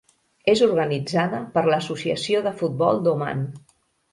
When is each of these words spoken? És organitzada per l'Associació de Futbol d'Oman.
És 0.53 0.61
organitzada 0.67 1.43
per 1.57 1.63
l'Associació 1.67 2.43
de 2.49 2.55
Futbol 2.63 3.07
d'Oman. 3.09 3.45